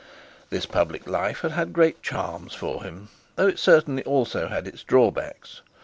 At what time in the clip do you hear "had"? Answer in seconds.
1.41-1.73, 4.47-4.67